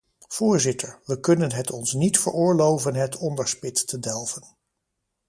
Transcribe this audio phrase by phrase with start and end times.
[0.27, 4.43] Voorzitter, we kunnen het ons niet veroorloven het onderspit te delven.